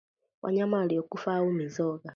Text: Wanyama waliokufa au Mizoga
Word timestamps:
Wanyama 0.41 0.77
waliokufa 0.77 1.35
au 1.35 1.51
Mizoga 1.51 2.09